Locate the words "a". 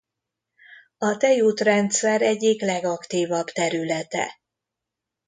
0.97-1.17